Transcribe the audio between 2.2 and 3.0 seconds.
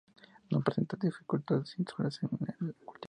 en el cultivo.